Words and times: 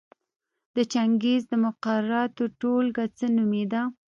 د 0.75 0.77
چنګیز 0.93 1.41
د 1.51 1.53
مقرراتو 1.65 2.43
ټولګه 2.59 3.05
څه 3.17 3.25
نومېده؟ 3.35 3.81